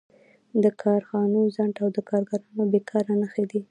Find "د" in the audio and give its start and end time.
0.63-0.65, 1.95-1.99